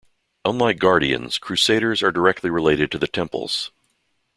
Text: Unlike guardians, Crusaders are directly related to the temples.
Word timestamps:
Unlike 0.45 0.79
guardians, 0.79 1.37
Crusaders 1.37 2.01
are 2.01 2.11
directly 2.11 2.49
related 2.49 2.89
to 2.89 2.97
the 2.97 3.05
temples. 3.07 3.69